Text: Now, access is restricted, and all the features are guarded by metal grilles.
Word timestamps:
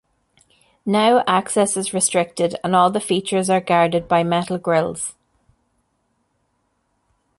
Now, 0.83 1.23
access 1.27 1.77
is 1.77 1.93
restricted, 1.93 2.55
and 2.63 2.75
all 2.75 2.89
the 2.89 2.99
features 2.99 3.51
are 3.51 3.61
guarded 3.61 4.07
by 4.07 4.23
metal 4.23 4.57
grilles. 4.57 5.13